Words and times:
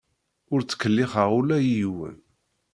Ur 0.53 0.59
ttkellixeɣ 0.63 1.29
ula 1.39 1.57
i 1.61 1.69
yiwen. 1.75 2.17